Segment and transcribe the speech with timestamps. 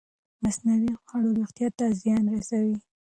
[0.43, 2.77] مصنوعي خواړه روغتیا ته زیان رسوي.